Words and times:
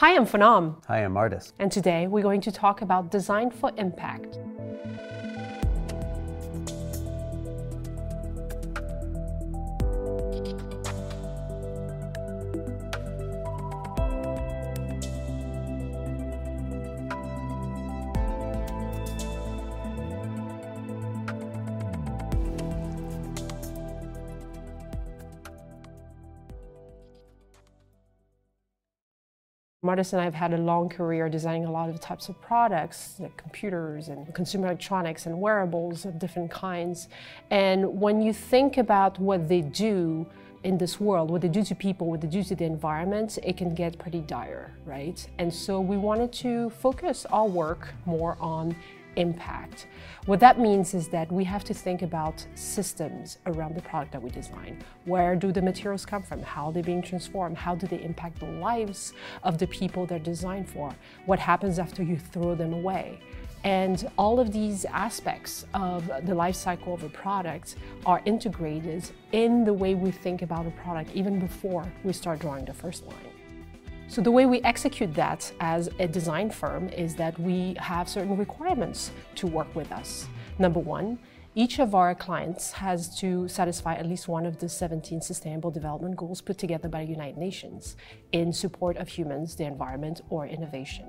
Hi, 0.00 0.16
I'm 0.16 0.24
Phanam. 0.24 0.82
Hi, 0.86 1.04
I'm 1.04 1.14
Artis. 1.18 1.52
And 1.58 1.70
today 1.70 2.06
we're 2.06 2.22
going 2.22 2.40
to 2.40 2.50
talk 2.50 2.80
about 2.80 3.10
design 3.10 3.50
for 3.50 3.70
impact. 3.76 4.38
Martis 29.90 30.12
and 30.12 30.22
I 30.22 30.24
have 30.24 30.34
had 30.34 30.52
a 30.54 30.56
long 30.56 30.88
career 30.88 31.28
designing 31.28 31.64
a 31.64 31.72
lot 31.72 31.90
of 31.90 31.98
types 31.98 32.28
of 32.28 32.40
products, 32.40 33.16
like 33.18 33.36
computers 33.36 34.06
and 34.06 34.32
consumer 34.32 34.68
electronics 34.68 35.26
and 35.26 35.40
wearables 35.40 36.04
of 36.04 36.16
different 36.16 36.48
kinds. 36.48 37.08
And 37.50 38.00
when 38.00 38.22
you 38.22 38.32
think 38.32 38.78
about 38.78 39.18
what 39.18 39.48
they 39.48 39.62
do 39.62 40.28
in 40.62 40.78
this 40.78 41.00
world, 41.00 41.28
what 41.28 41.42
they 41.42 41.48
do 41.48 41.64
to 41.64 41.74
people, 41.74 42.06
what 42.06 42.20
they 42.20 42.28
do 42.28 42.44
to 42.44 42.54
the 42.54 42.66
environment, 42.66 43.36
it 43.42 43.56
can 43.56 43.74
get 43.74 43.98
pretty 43.98 44.20
dire, 44.20 44.72
right? 44.84 45.28
And 45.38 45.52
so 45.52 45.80
we 45.80 45.96
wanted 45.96 46.32
to 46.34 46.70
focus 46.70 47.26
our 47.32 47.48
work 47.48 47.92
more 48.06 48.36
on 48.40 48.76
impact. 49.16 49.86
What 50.26 50.40
that 50.40 50.58
means 50.58 50.94
is 50.94 51.08
that 51.08 51.30
we 51.30 51.44
have 51.44 51.64
to 51.64 51.74
think 51.74 52.02
about 52.02 52.44
systems 52.54 53.38
around 53.46 53.74
the 53.74 53.82
product 53.82 54.12
that 54.12 54.22
we 54.22 54.30
design. 54.30 54.82
Where 55.04 55.36
do 55.36 55.52
the 55.52 55.62
materials 55.62 56.06
come 56.06 56.22
from? 56.22 56.42
How 56.42 56.66
are 56.66 56.72
they 56.72 56.82
being 56.82 57.02
transformed? 57.02 57.56
How 57.56 57.74
do 57.74 57.86
they 57.86 58.02
impact 58.02 58.40
the 58.40 58.46
lives 58.46 59.12
of 59.42 59.58
the 59.58 59.66
people 59.66 60.06
they're 60.06 60.18
designed 60.18 60.68
for? 60.68 60.94
What 61.26 61.38
happens 61.38 61.78
after 61.78 62.02
you 62.02 62.18
throw 62.18 62.54
them 62.54 62.72
away? 62.72 63.20
And 63.62 64.10
all 64.16 64.40
of 64.40 64.52
these 64.52 64.86
aspects 64.86 65.66
of 65.74 66.10
the 66.24 66.34
life 66.34 66.56
cycle 66.56 66.94
of 66.94 67.02
a 67.02 67.10
product 67.10 67.76
are 68.06 68.22
integrated 68.24 69.10
in 69.32 69.64
the 69.64 69.74
way 69.74 69.94
we 69.94 70.10
think 70.10 70.40
about 70.42 70.66
a 70.66 70.70
product 70.70 71.10
even 71.14 71.38
before 71.38 71.90
we 72.02 72.12
start 72.12 72.38
drawing 72.38 72.64
the 72.64 72.72
first 72.72 73.06
line. 73.06 73.29
So 74.10 74.20
the 74.20 74.32
way 74.32 74.44
we 74.44 74.60
execute 74.62 75.14
that 75.14 75.52
as 75.60 75.88
a 76.00 76.08
design 76.08 76.50
firm 76.50 76.88
is 76.88 77.14
that 77.14 77.38
we 77.38 77.76
have 77.78 78.08
certain 78.08 78.36
requirements 78.36 79.12
to 79.36 79.46
work 79.46 79.72
with 79.76 79.92
us. 79.92 80.26
Number 80.58 80.80
one, 80.80 81.20
each 81.54 81.78
of 81.78 81.94
our 81.94 82.16
clients 82.16 82.72
has 82.72 83.16
to 83.20 83.46
satisfy 83.46 83.94
at 83.94 84.06
least 84.06 84.26
one 84.26 84.46
of 84.46 84.58
the 84.58 84.68
17 84.68 85.20
Sustainable 85.20 85.70
Development 85.70 86.16
Goals 86.16 86.40
put 86.40 86.58
together 86.58 86.88
by 86.88 87.04
the 87.04 87.10
United 87.12 87.38
Nations 87.38 87.96
in 88.32 88.52
support 88.52 88.96
of 88.96 89.06
humans, 89.06 89.54
the 89.54 89.64
environment, 89.64 90.22
or 90.28 90.44
innovation. 90.44 91.06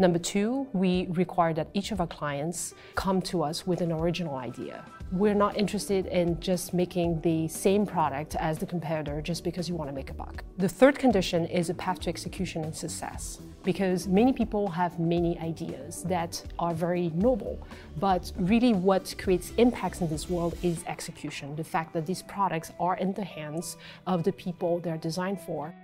Number 0.00 0.18
two, 0.18 0.66
we 0.72 1.08
require 1.10 1.52
that 1.52 1.68
each 1.74 1.92
of 1.92 2.00
our 2.00 2.06
clients 2.06 2.72
come 2.94 3.20
to 3.20 3.42
us 3.42 3.66
with 3.66 3.82
an 3.82 3.92
original 3.92 4.36
idea. 4.36 4.82
We're 5.12 5.34
not 5.34 5.58
interested 5.58 6.06
in 6.06 6.40
just 6.40 6.72
making 6.72 7.20
the 7.20 7.48
same 7.48 7.84
product 7.84 8.34
as 8.36 8.56
the 8.56 8.64
competitor 8.64 9.20
just 9.20 9.44
because 9.44 9.68
you 9.68 9.74
want 9.74 9.90
to 9.90 9.94
make 9.94 10.08
a 10.08 10.14
buck. 10.14 10.42
The 10.56 10.70
third 10.70 10.98
condition 10.98 11.44
is 11.44 11.68
a 11.68 11.74
path 11.74 12.00
to 12.00 12.08
execution 12.08 12.64
and 12.64 12.74
success 12.74 13.42
because 13.62 14.08
many 14.08 14.32
people 14.32 14.68
have 14.68 14.98
many 14.98 15.38
ideas 15.38 16.02
that 16.04 16.42
are 16.58 16.72
very 16.72 17.10
noble, 17.10 17.58
but 17.98 18.32
really 18.38 18.72
what 18.72 19.14
creates 19.18 19.52
impacts 19.58 20.00
in 20.00 20.08
this 20.08 20.30
world 20.30 20.56
is 20.62 20.82
execution, 20.86 21.54
the 21.56 21.64
fact 21.64 21.92
that 21.92 22.06
these 22.06 22.22
products 22.22 22.72
are 22.80 22.96
in 22.96 23.12
the 23.12 23.24
hands 23.24 23.76
of 24.06 24.24
the 24.24 24.32
people 24.32 24.78
they're 24.78 24.96
designed 24.96 25.42
for. 25.42 25.74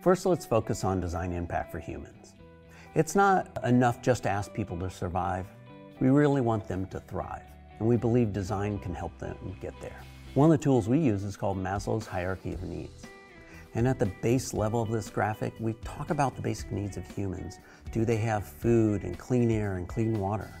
First, 0.00 0.26
let's 0.26 0.46
focus 0.46 0.84
on 0.84 1.00
design 1.00 1.32
impact 1.32 1.72
for 1.72 1.80
humans. 1.80 2.34
It's 2.94 3.16
not 3.16 3.58
enough 3.64 4.00
just 4.02 4.22
to 4.22 4.30
ask 4.30 4.54
people 4.54 4.78
to 4.78 4.88
survive. 4.88 5.46
We 5.98 6.10
really 6.10 6.40
want 6.40 6.68
them 6.68 6.86
to 6.86 7.00
thrive, 7.00 7.42
and 7.80 7.88
we 7.88 7.96
believe 7.96 8.32
design 8.32 8.78
can 8.78 8.94
help 8.94 9.18
them 9.18 9.36
get 9.60 9.74
there. 9.80 10.00
One 10.34 10.52
of 10.52 10.56
the 10.56 10.62
tools 10.62 10.88
we 10.88 11.00
use 11.00 11.24
is 11.24 11.36
called 11.36 11.58
Maslow's 11.58 12.06
Hierarchy 12.06 12.52
of 12.52 12.62
Needs. 12.62 13.02
And 13.74 13.88
at 13.88 13.98
the 13.98 14.06
base 14.22 14.54
level 14.54 14.80
of 14.80 14.92
this 14.92 15.10
graphic, 15.10 15.54
we 15.58 15.72
talk 15.84 16.10
about 16.10 16.36
the 16.36 16.42
basic 16.42 16.70
needs 16.70 16.96
of 16.96 17.04
humans. 17.16 17.58
Do 17.90 18.04
they 18.04 18.18
have 18.18 18.46
food 18.46 19.02
and 19.02 19.18
clean 19.18 19.50
air 19.50 19.76
and 19.76 19.88
clean 19.88 20.20
water? 20.20 20.52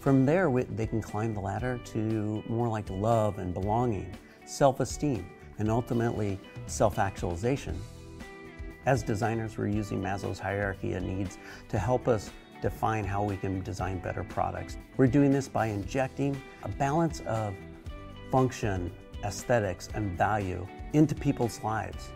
From 0.00 0.24
there, 0.24 0.50
they 0.70 0.86
can 0.86 1.02
climb 1.02 1.34
the 1.34 1.40
ladder 1.40 1.78
to 1.92 2.42
more 2.48 2.68
like 2.68 2.88
love 2.88 3.38
and 3.38 3.52
belonging, 3.52 4.16
self 4.46 4.80
esteem, 4.80 5.26
and 5.58 5.70
ultimately 5.70 6.40
self 6.66 6.98
actualization 6.98 7.78
as 8.86 9.02
designers, 9.02 9.56
we're 9.56 9.68
using 9.68 10.00
Maslow's 10.00 10.38
hierarchy 10.38 10.92
of 10.94 11.02
needs 11.02 11.38
to 11.68 11.78
help 11.78 12.08
us 12.08 12.30
define 12.60 13.04
how 13.04 13.22
we 13.22 13.36
can 13.36 13.62
design 13.62 13.98
better 13.98 14.24
products. 14.24 14.78
We're 14.96 15.06
doing 15.06 15.32
this 15.32 15.48
by 15.48 15.66
injecting 15.66 16.40
a 16.62 16.68
balance 16.68 17.20
of 17.20 17.54
function, 18.30 18.90
aesthetics, 19.22 19.88
and 19.94 20.16
value 20.16 20.66
into 20.92 21.14
people's 21.14 21.62
lives. 21.62 22.10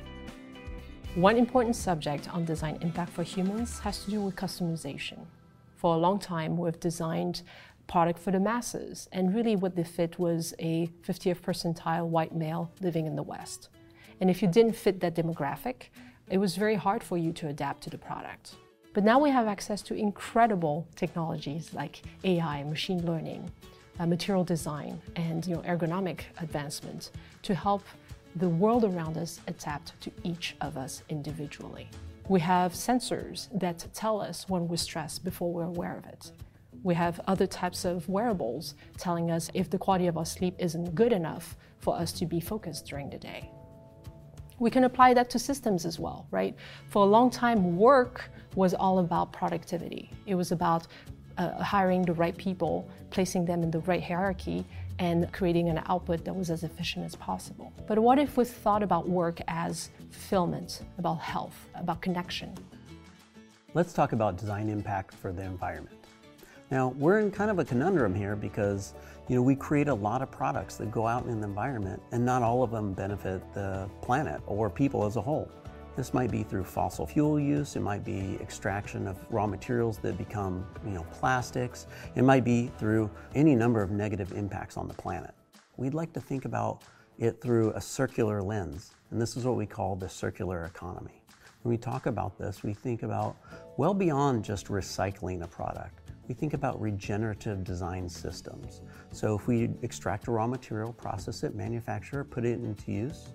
One 1.15 1.37
important 1.37 1.75
subject 1.75 2.33
on 2.33 2.45
design 2.45 2.79
impact 2.81 3.13
for 3.13 3.23
humans 3.23 3.79
has 3.81 4.05
to 4.05 4.11
do 4.11 4.21
with 4.21 4.37
customization. 4.37 5.19
For 5.77 5.95
a 5.95 5.99
long 5.99 6.19
time, 6.19 6.57
we've 6.57 6.79
designed 6.81 7.43
product 7.87 8.19
for 8.19 8.31
the 8.31 8.41
masses, 8.41 9.09
and 9.13 9.35
really 9.35 9.57
what 9.57 9.75
they 9.75 9.85
fit 9.85 10.19
was 10.19 10.55
a 10.59 10.89
50th 11.07 11.41
percentile 11.41 12.07
white 12.07 12.35
male 12.35 12.71
living 12.81 13.07
in 13.07 13.17
the 13.17 13.23
West. 13.23 13.71
And 14.21 14.29
if 14.29 14.43
you 14.43 14.49
didn't 14.49 14.75
fit 14.75 15.01
that 15.01 15.15
demographic, 15.15 15.89
it 16.31 16.39
was 16.39 16.57
very 16.57 16.75
hard 16.75 17.03
for 17.03 17.17
you 17.17 17.33
to 17.33 17.49
adapt 17.49 17.83
to 17.85 17.91
the 17.91 17.99
product. 17.99 18.57
But 18.93 19.05
now 19.05 19.19
we 19.19 19.31
have 19.31 19.47
access 19.47 19.83
to 19.83 19.95
incredible 19.95 20.87
technologies 20.97 21.73
like 21.73 22.03
AI, 22.25 22.65
machine 22.65 23.05
learning, 23.07 23.51
uh, 23.99 24.07
material 24.07 24.45
design, 24.45 25.01
and 25.17 25.47
you 25.47 25.55
know, 25.55 25.63
ergonomic 25.63 26.21
advancement 26.41 27.11
to 27.43 27.55
help 27.55 27.83
the 28.37 28.49
world 28.49 28.85
around 28.85 29.17
us 29.17 29.41
adapt 29.47 30.01
to 30.01 30.11
each 30.23 30.57
of 30.61 30.77
us 30.77 31.03
individually. 31.09 31.89
We 32.29 32.41
have 32.41 32.73
sensors 32.73 33.49
that 33.59 33.87
tell 33.95 34.21
us 34.21 34.49
when 34.49 34.69
we're 34.69 34.77
stressed 34.77 35.25
before 35.25 35.53
we're 35.53 35.65
aware 35.65 35.97
of 35.97 36.07
it. 36.07 36.33
We 36.83 36.95
have 36.95 37.21
other 37.27 37.47
types 37.47 37.85
of 37.85 38.09
wearables 38.09 38.75
telling 38.99 39.31
us 39.31 39.51
if 39.55 39.71
the 39.71 39.79
quality 39.79 40.07
of 40.07 40.19
our 40.19 40.27
sleep 40.27 40.55
isn't 40.59 40.95
good 40.95 41.13
enough 41.13 41.57
for 41.79 41.97
us 41.97 42.13
to 42.13 42.27
be 42.27 42.41
focused 42.41 42.87
during 42.87 43.11
the 43.11 43.19
day. 43.19 43.51
We 44.59 44.71
can 44.71 44.85
apply 44.85 45.15
that 45.15 45.31
to 45.31 45.39
systems 45.39 45.85
as 45.85 45.99
well, 45.99 46.27
right? 46.31 46.55
For 46.89 47.03
a 47.03 47.07
long 47.07 47.31
time, 47.31 47.77
work 47.77 48.31
was 48.55 48.75
all 48.75 48.99
about 48.99 49.33
productivity. 49.33 50.11
It 50.27 50.35
was 50.35 50.51
about 50.51 50.87
uh, 51.37 51.63
hiring 51.63 52.03
the 52.03 52.13
right 52.13 52.37
people, 52.37 52.89
placing 53.11 53.45
them 53.45 53.63
in 53.63 53.71
the 53.71 53.79
right 53.81 54.03
hierarchy, 54.03 54.65
and 54.99 55.33
creating 55.33 55.69
an 55.69 55.81
output 55.87 56.25
that 56.25 56.35
was 56.35 56.51
as 56.51 56.65
efficient 56.65 57.07
as 57.07 57.15
possible. 57.15 57.73
But 57.87 58.01
what 58.01 58.19
if 58.19 58.37
we 58.37 58.45
thought 58.45 58.83
about 58.83 59.09
work 59.09 59.41
as 59.47 59.91
fulfillment, 60.11 60.83
about 60.99 61.21
health, 61.21 61.69
about 61.77 62.01
connection? 62.01 62.53
Let's 63.75 63.93
talk 63.93 64.13
about 64.13 64.37
design 64.39 64.69
impact 64.69 65.15
for 65.15 65.33
the 65.33 65.43
environment. 65.43 65.98
Now, 66.71 66.89
we're 66.99 67.21
in 67.21 67.31
kind 67.31 67.51
of 67.51 67.59
a 67.59 67.65
conundrum 67.65 68.15
here 68.15 68.37
because 68.37 68.93
you 69.27 69.37
know, 69.37 69.43
we 69.43 69.57
create 69.57 69.89
a 69.89 69.95
lot 69.95 70.21
of 70.21 70.31
products 70.31 70.77
that 70.77 70.91
go 70.91 71.07
out 71.07 71.25
in 71.25 71.41
the 71.41 71.47
environment 71.47 72.03
and 72.13 72.25
not 72.25 72.43
all 72.43 72.63
of 72.63 72.71
them 72.71 72.93
benefit 72.93 73.43
the 73.55 73.89
planet 74.03 74.43
or 74.47 74.69
people 74.69 75.07
as 75.07 75.17
a 75.17 75.21
whole. 75.21 75.51
This 75.97 76.13
might 76.13 76.31
be 76.31 76.43
through 76.43 76.65
fossil 76.65 77.07
fuel 77.07 77.41
use, 77.41 77.75
it 77.75 77.81
might 77.81 78.05
be 78.05 78.37
extraction 78.41 79.09
of 79.09 79.17
raw 79.31 79.47
materials 79.47 79.99
that 79.99 80.17
become, 80.19 80.65
you 80.85 80.93
know, 80.93 81.05
plastics. 81.11 81.87
It 82.15 82.23
might 82.23 82.45
be 82.45 82.71
through 82.79 83.11
any 83.35 83.55
number 83.55 83.83
of 83.83 83.91
negative 83.91 84.33
impacts 84.33 84.77
on 84.77 84.89
the 84.89 84.95
planet. 84.95 85.35
We'd 85.77 85.95
like 85.95 86.13
to 86.13 86.21
think 86.21 86.45
about 86.45 86.83
it 87.19 87.41
through 87.41 87.73
a 87.73 87.81
circular 87.81 88.43
lens, 88.43 88.95
and 89.11 89.21
this 89.21 89.37
is 89.37 89.45
what 89.45 89.57
we 89.57 89.67
call 89.67 89.97
the 89.97 90.09
circular 90.09 90.67
economy. 90.67 91.23
When 91.63 91.71
we 91.71 91.79
talk 91.79 92.07
about 92.07 92.39
this, 92.39 92.63
we 92.63 92.75
think 92.75 93.03
about 93.03 93.37
well 93.77 93.95
beyond 93.95 94.45
just 94.45 94.67
recycling 94.67 95.43
a 95.43 95.49
product 95.49 96.09
we 96.29 96.35
think 96.35 96.53
about 96.53 96.79
regenerative 96.81 97.65
design 97.65 98.07
systems. 98.07 98.83
So 99.13 99.35
if 99.35 99.47
we 99.47 99.71
extract 99.81 100.29
a 100.29 100.31
raw 100.31 100.47
material, 100.47 100.93
process 100.93 101.43
it, 101.43 101.55
manufacture 101.55 102.21
it, 102.21 102.27
put 102.27 102.45
it 102.45 102.61
into 102.61 102.93
use, 102.93 103.29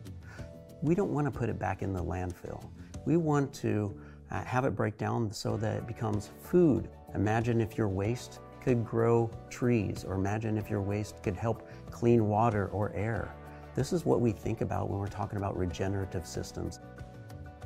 we 0.84 0.94
don't 0.94 1.12
want 1.12 1.26
to 1.26 1.32
put 1.32 1.50
it 1.50 1.58
back 1.58 1.82
in 1.82 1.92
the 1.92 2.04
landfill. 2.04 2.64
We 3.06 3.18
want 3.18 3.52
to 3.56 4.00
uh, 4.30 4.44
have 4.44 4.66
it 4.66 4.76
break 4.76 4.98
down 4.98 5.32
so 5.32 5.58
that 5.58 5.78
it 5.78 5.88
becomes 5.88 6.30
food. 6.44 6.88
Imagine 7.16 7.62
if 7.62 7.78
your 7.78 7.88
waste 7.88 8.40
could 8.62 8.86
grow 8.86 9.30
trees, 9.50 10.06
or 10.06 10.14
imagine 10.14 10.58
if 10.58 10.70
your 10.70 10.82
waste 10.82 11.22
could 11.24 11.36
help 11.36 11.68
clean 11.90 12.28
water 12.28 12.68
or 12.68 12.94
air. 12.94 13.34
This 13.76 13.92
is 13.92 14.06
what 14.06 14.22
we 14.22 14.32
think 14.32 14.62
about 14.62 14.90
when 14.90 15.00
we're 15.00 15.08
talking 15.08 15.38
about 15.38 15.58
regenerative 15.58 16.28
systems. 16.28 16.80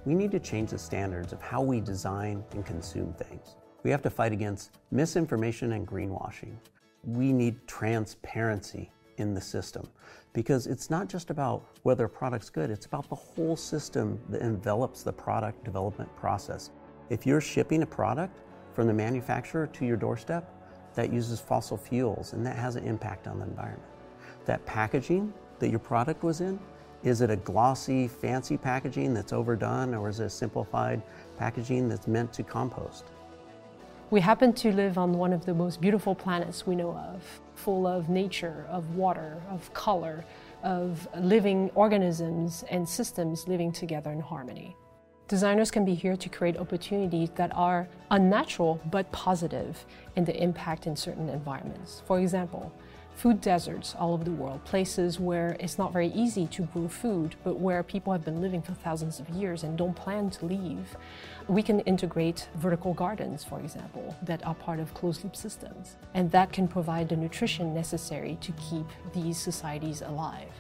We 0.06 0.16
need 0.16 0.32
to 0.32 0.40
change 0.40 0.72
the 0.72 0.80
standards 0.80 1.34
of 1.34 1.42
how 1.42 1.62
we 1.62 1.82
design 1.82 2.44
and 2.54 2.66
consume 2.66 3.14
things. 3.14 3.58
We 3.84 3.92
have 3.92 4.02
to 4.04 4.10
fight 4.10 4.32
against 4.32 4.72
misinformation 4.92 5.74
and 5.74 5.88
greenwashing. 5.88 6.56
We 7.04 7.32
need 7.32 7.68
transparency 7.68 8.92
in 9.18 9.34
the 9.34 9.42
system 9.42 9.88
because 10.34 10.68
it's 10.68 10.90
not 10.90 11.08
just 11.08 11.30
about 11.30 11.66
whether 11.84 12.06
a 12.06 12.10
product's 12.10 12.50
good, 12.50 12.70
it's 12.70 12.86
about 12.86 13.10
the 13.10 13.16
whole 13.16 13.56
system 13.56 14.20
that 14.30 14.42
envelops 14.42 15.04
the 15.04 15.14
product 15.14 15.64
development 15.64 16.14
process. 16.16 16.70
If 17.10 17.26
you're 17.26 17.42
shipping 17.42 17.82
a 17.82 17.88
product 17.88 18.38
from 18.74 18.88
the 18.88 18.94
manufacturer 18.94 19.68
to 19.68 19.86
your 19.86 19.98
doorstep, 19.98 20.54
that 20.96 21.14
uses 21.14 21.40
fossil 21.40 21.78
fuels 21.78 22.34
and 22.34 22.46
that 22.46 22.56
has 22.56 22.76
an 22.76 22.84
impact 22.84 23.28
on 23.28 23.40
the 23.40 23.46
environment. 23.46 23.90
That 24.46 24.66
packaging 24.66 25.34
that 25.60 25.70
your 25.70 25.80
product 25.80 26.24
was 26.24 26.42
in, 26.42 26.60
is 27.04 27.22
it 27.22 27.30
a 27.30 27.36
glossy, 27.36 28.08
fancy 28.08 28.58
packaging 28.58 29.14
that's 29.14 29.32
overdone 29.32 29.94
or 29.94 30.10
is 30.10 30.20
it 30.20 30.26
a 30.26 30.30
simplified 30.30 31.02
packaging 31.38 31.88
that's 31.88 32.08
meant 32.08 32.34
to 32.34 32.44
compost? 32.44 33.06
We 34.10 34.22
happen 34.22 34.54
to 34.54 34.72
live 34.72 34.98
on 34.98 35.18
one 35.18 35.34
of 35.34 35.46
the 35.46 35.54
most 35.54 35.82
beautiful 35.82 36.16
planets 36.16 36.66
we 36.66 36.78
know 36.78 36.96
of, 36.96 37.42
full 37.56 37.86
of 37.86 38.08
nature, 38.08 38.66
of 38.70 38.96
water, 38.96 39.42
of 39.50 39.74
color, 39.74 40.24
of 40.64 41.06
living 41.20 41.70
organisms 41.76 42.64
and 42.70 42.88
systems 42.88 43.50
living 43.50 43.74
together 43.74 44.10
in 44.12 44.22
harmony. 44.22 44.78
Designers 45.28 45.72
can 45.72 45.84
be 45.84 45.94
here 45.94 46.16
to 46.16 46.30
create 46.30 46.56
opportunities 46.56 47.32
that 47.36 47.52
are 47.54 47.90
unnatural 48.10 48.80
but 48.92 49.12
positive 49.12 49.86
in 50.16 50.24
the 50.24 50.42
impact 50.42 50.88
in 50.88 50.96
certain 50.96 51.28
environments. 51.28 52.02
For 52.08 52.22
example, 52.22 52.72
food 53.18 53.42
deserts 53.42 53.96
all 53.98 54.14
over 54.14 54.24
the 54.24 54.32
world, 54.32 54.64
places 54.64 55.20
where 55.20 55.58
it's 55.60 55.80
not 55.80 55.92
very 55.92 56.10
easy 56.10 56.46
to 56.46 56.62
grow 56.62 56.88
food, 56.88 57.36
but 57.44 57.60
where 57.60 57.82
people 57.82 58.14
have 58.14 58.24
been 58.24 58.42
living 58.42 58.62
for 58.62 58.74
thousands 58.74 59.20
of 59.20 59.28
years 59.30 59.64
and 59.64 59.76
don't 59.76 59.96
plan 59.96 60.30
to 60.30 60.46
leave. 60.46 60.96
We 61.48 61.64
can 61.64 61.80
integrate 61.82 62.48
vertical 62.56 62.94
gardens, 62.94 63.44
for 63.44 63.60
example, 63.60 64.16
that 64.22 64.46
are 64.46 64.54
part 64.54 64.80
of 64.80 64.94
closed 64.94 65.24
loop 65.24 65.36
systems. 65.36 65.98
And 66.14 66.30
that 66.32 66.54
can 66.54 66.68
provide 66.68 67.10
the 67.10 67.18
nutrition 67.18 67.74
necessary 67.74 68.38
to 68.40 68.52
keep 68.52 68.86
these 69.16 69.38
societies 69.40 70.04
alive. 70.04 70.52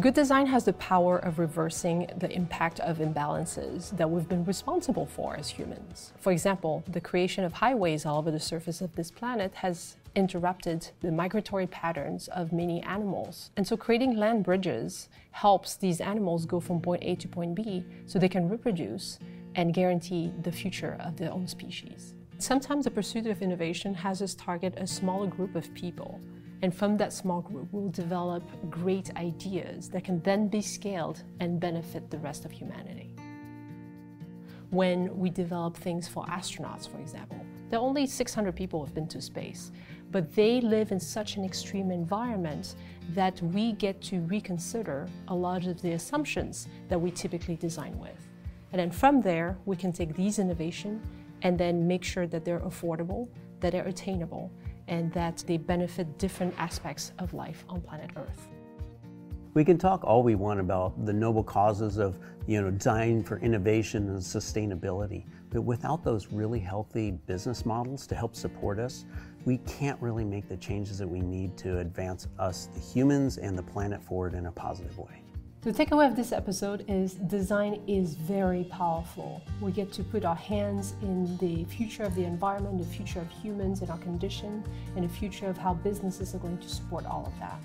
Good 0.00 0.12
design 0.12 0.46
has 0.48 0.66
the 0.66 0.74
power 0.74 1.16
of 1.18 1.38
reversing 1.38 2.10
the 2.18 2.30
impact 2.30 2.78
of 2.80 2.98
imbalances 2.98 3.96
that 3.96 4.10
we've 4.10 4.28
been 4.28 4.44
responsible 4.44 5.06
for 5.06 5.34
as 5.36 5.48
humans. 5.48 6.12
For 6.18 6.30
example, 6.30 6.84
the 6.86 7.00
creation 7.00 7.42
of 7.42 7.54
highways 7.54 8.04
all 8.04 8.18
over 8.18 8.30
the 8.30 8.38
surface 8.38 8.82
of 8.82 8.94
this 8.96 9.10
planet 9.10 9.54
has 9.54 9.96
interrupted 10.18 10.90
the 11.00 11.12
migratory 11.12 11.66
patterns 11.66 12.28
of 12.28 12.52
many 12.52 12.82
animals. 12.82 13.50
And 13.56 13.66
so 13.66 13.76
creating 13.76 14.16
land 14.16 14.44
bridges 14.44 15.08
helps 15.30 15.76
these 15.76 16.00
animals 16.00 16.44
go 16.44 16.60
from 16.60 16.80
point 16.80 17.04
A 17.04 17.14
to 17.16 17.28
point 17.28 17.54
B 17.54 17.84
so 18.06 18.18
they 18.18 18.28
can 18.28 18.48
reproduce 18.48 19.18
and 19.54 19.72
guarantee 19.72 20.32
the 20.42 20.52
future 20.52 20.98
of 21.00 21.16
their 21.16 21.32
own 21.32 21.46
species. 21.46 22.14
Sometimes 22.38 22.84
the 22.84 22.90
pursuit 22.90 23.26
of 23.26 23.42
innovation 23.42 23.94
has 23.94 24.20
as 24.20 24.34
target 24.34 24.74
a 24.76 24.86
smaller 24.86 25.26
group 25.26 25.54
of 25.54 25.72
people 25.74 26.20
and 26.62 26.74
from 26.74 26.96
that 26.96 27.12
small 27.12 27.40
group, 27.40 27.68
we'll 27.70 27.90
develop 27.90 28.42
great 28.68 29.14
ideas 29.16 29.88
that 29.90 30.04
can 30.04 30.20
then 30.22 30.48
be 30.48 30.60
scaled 30.60 31.22
and 31.38 31.60
benefit 31.60 32.10
the 32.10 32.18
rest 32.18 32.44
of 32.44 32.50
humanity. 32.50 33.14
When 34.70 35.16
we 35.16 35.30
develop 35.30 35.76
things 35.76 36.08
for 36.08 36.24
astronauts, 36.26 36.90
for 36.90 36.98
example, 36.98 37.40
there 37.70 37.78
are 37.78 37.82
only 37.82 38.06
600 38.06 38.56
people 38.56 38.80
who 38.80 38.86
have 38.86 38.94
been 38.94 39.08
to 39.08 39.20
space, 39.20 39.70
but 40.10 40.34
they 40.34 40.60
live 40.60 40.92
in 40.92 41.00
such 41.00 41.36
an 41.36 41.44
extreme 41.44 41.90
environment 41.90 42.74
that 43.14 43.40
we 43.42 43.72
get 43.72 44.00
to 44.02 44.20
reconsider 44.20 45.06
a 45.28 45.34
lot 45.34 45.66
of 45.66 45.80
the 45.82 45.92
assumptions 45.92 46.68
that 46.88 47.00
we 47.00 47.10
typically 47.10 47.56
design 47.56 47.98
with. 47.98 48.28
And 48.72 48.80
then 48.80 48.90
from 48.90 49.20
there, 49.20 49.56
we 49.64 49.76
can 49.76 49.92
take 49.92 50.14
these 50.14 50.38
innovations 50.38 51.06
and 51.42 51.58
then 51.58 51.86
make 51.86 52.04
sure 52.04 52.26
that 52.26 52.44
they're 52.44 52.60
affordable, 52.60 53.28
that 53.60 53.72
they're 53.72 53.86
attainable, 53.86 54.50
and 54.88 55.12
that 55.12 55.44
they 55.46 55.56
benefit 55.56 56.18
different 56.18 56.54
aspects 56.58 57.12
of 57.18 57.34
life 57.34 57.64
on 57.68 57.80
planet 57.80 58.10
Earth. 58.16 58.48
We 59.54 59.64
can 59.64 59.78
talk 59.78 60.04
all 60.04 60.22
we 60.22 60.34
want 60.34 60.60
about 60.60 61.04
the 61.06 61.12
noble 61.12 61.42
causes 61.42 61.98
of 61.98 62.18
you 62.46 62.62
know, 62.62 62.70
design 62.70 63.22
for 63.22 63.38
innovation 63.40 64.08
and 64.08 64.18
sustainability, 64.18 65.24
but 65.50 65.62
without 65.62 66.02
those 66.02 66.28
really 66.28 66.58
healthy 66.58 67.10
business 67.10 67.66
models 67.66 68.06
to 68.06 68.14
help 68.14 68.34
support 68.34 68.78
us, 68.78 69.04
we 69.48 69.56
can't 69.66 69.98
really 70.02 70.26
make 70.26 70.46
the 70.46 70.58
changes 70.58 70.98
that 70.98 71.08
we 71.08 71.22
need 71.22 71.56
to 71.56 71.78
advance 71.78 72.28
us, 72.38 72.68
the 72.74 72.80
humans, 72.80 73.38
and 73.38 73.56
the 73.56 73.62
planet 73.62 74.02
forward 74.02 74.34
in 74.34 74.44
a 74.44 74.52
positive 74.52 74.98
way. 74.98 75.22
The 75.62 75.72
takeaway 75.72 76.06
of 76.06 76.16
this 76.16 76.32
episode 76.32 76.84
is 76.86 77.14
design 77.14 77.82
is 77.86 78.12
very 78.12 78.64
powerful. 78.64 79.40
We 79.62 79.72
get 79.72 79.90
to 79.92 80.04
put 80.04 80.26
our 80.26 80.36
hands 80.36 80.92
in 81.00 81.38
the 81.38 81.64
future 81.64 82.02
of 82.02 82.14
the 82.14 82.24
environment, 82.24 82.76
the 82.76 82.94
future 82.94 83.20
of 83.20 83.30
humans 83.30 83.80
and 83.80 83.88
our 83.88 83.96
condition, 83.96 84.62
and 84.96 85.04
the 85.06 85.08
future 85.08 85.46
of 85.46 85.56
how 85.56 85.72
businesses 85.72 86.34
are 86.34 86.38
going 86.40 86.58
to 86.58 86.68
support 86.68 87.06
all 87.06 87.24
of 87.24 87.32
that. 87.40 87.62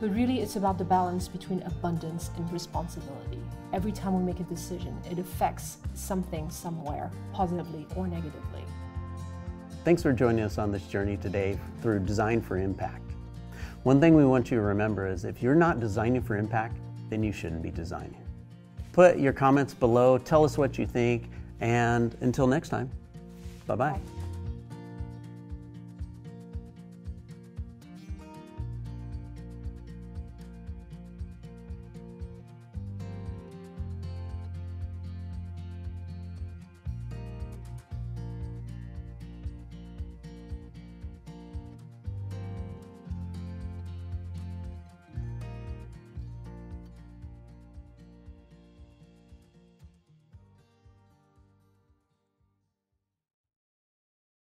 But 0.00 0.14
really, 0.14 0.40
it's 0.40 0.56
about 0.56 0.78
the 0.78 0.84
balance 0.84 1.28
between 1.28 1.60
abundance 1.64 2.30
and 2.38 2.50
responsibility. 2.50 3.42
Every 3.74 3.92
time 3.92 4.16
we 4.16 4.24
make 4.24 4.40
a 4.40 4.44
decision, 4.44 4.98
it 5.10 5.18
affects 5.18 5.76
something 5.92 6.48
somewhere, 6.48 7.10
positively 7.34 7.86
or 7.94 8.08
negatively. 8.08 8.64
Thanks 9.86 10.02
for 10.02 10.12
joining 10.12 10.42
us 10.42 10.58
on 10.58 10.72
this 10.72 10.84
journey 10.88 11.16
today 11.16 11.56
through 11.80 12.00
Design 12.00 12.40
for 12.40 12.58
Impact. 12.58 13.08
One 13.84 14.00
thing 14.00 14.16
we 14.16 14.24
want 14.24 14.50
you 14.50 14.56
to 14.56 14.62
remember 14.64 15.06
is 15.06 15.24
if 15.24 15.40
you're 15.40 15.54
not 15.54 15.78
designing 15.78 16.22
for 16.22 16.36
impact, 16.36 16.76
then 17.08 17.22
you 17.22 17.30
shouldn't 17.30 17.62
be 17.62 17.70
designing. 17.70 18.20
Put 18.90 19.20
your 19.20 19.32
comments 19.32 19.74
below, 19.74 20.18
tell 20.18 20.44
us 20.44 20.58
what 20.58 20.76
you 20.76 20.86
think, 20.86 21.30
and 21.60 22.16
until 22.20 22.48
next 22.48 22.70
time, 22.70 22.90
bye 23.68 23.76
bye. 23.76 24.00